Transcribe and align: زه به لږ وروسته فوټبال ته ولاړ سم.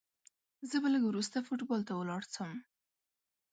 زه 0.69 0.75
به 0.81 0.87
لږ 0.93 1.03
وروسته 1.07 1.37
فوټبال 1.47 1.81
ته 1.87 1.93
ولاړ 1.95 2.21
سم. 2.35 2.51